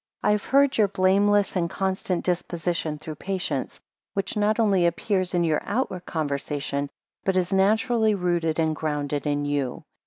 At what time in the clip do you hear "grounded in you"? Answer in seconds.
8.75-9.83